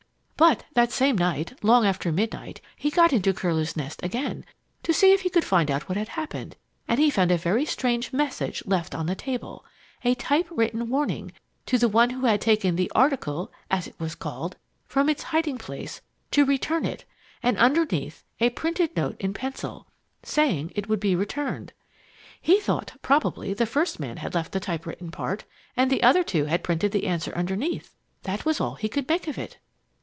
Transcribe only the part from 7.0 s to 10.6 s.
found a very strange message left on the table a type